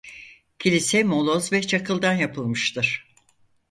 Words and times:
Kilise 0.59 1.03
moloz 1.03 1.51
ve 1.51 1.61
çakıldan 1.61 2.13
yapılmıştır. 2.13 3.15